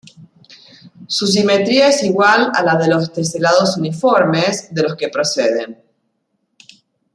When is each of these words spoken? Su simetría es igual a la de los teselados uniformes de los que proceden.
Su 1.05 1.27
simetría 1.27 1.89
es 1.89 2.01
igual 2.01 2.51
a 2.55 2.63
la 2.63 2.75
de 2.75 2.87
los 2.87 3.13
teselados 3.13 3.77
uniformes 3.77 4.73
de 4.73 4.81
los 4.81 4.95
que 4.95 5.09
proceden. 5.09 5.77